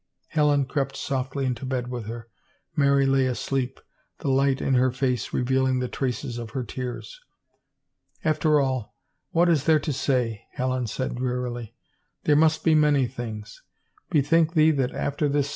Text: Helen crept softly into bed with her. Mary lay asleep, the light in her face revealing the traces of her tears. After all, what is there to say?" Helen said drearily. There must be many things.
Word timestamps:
Helen 0.29 0.65
crept 0.65 0.97
softly 0.97 1.45
into 1.45 1.63
bed 1.63 1.89
with 1.89 2.07
her. 2.07 2.27
Mary 2.75 3.05
lay 3.05 3.27
asleep, 3.27 3.79
the 4.17 4.29
light 4.29 4.59
in 4.59 4.73
her 4.73 4.89
face 4.91 5.31
revealing 5.31 5.77
the 5.77 5.87
traces 5.87 6.39
of 6.39 6.49
her 6.57 6.63
tears. 6.63 7.21
After 8.25 8.59
all, 8.59 8.95
what 9.29 9.47
is 9.47 9.65
there 9.65 9.79
to 9.81 9.93
say?" 9.93 10.43
Helen 10.53 10.87
said 10.87 11.17
drearily. 11.17 11.75
There 12.23 12.35
must 12.35 12.63
be 12.63 12.73
many 12.73 13.05
things. 13.05 13.61